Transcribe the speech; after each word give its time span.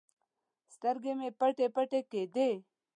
سترګې 0.75 1.11
مې 1.19 1.29
پټې 1.39 1.67
پټې 1.75 1.99
کېدې. 2.11 2.49